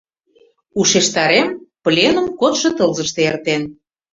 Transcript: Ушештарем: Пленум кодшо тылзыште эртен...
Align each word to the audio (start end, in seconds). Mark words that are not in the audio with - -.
Ушештарем: 0.79 1.47
Пленум 1.83 2.27
кодшо 2.39 2.69
тылзыште 2.77 3.19
эртен... 3.29 3.61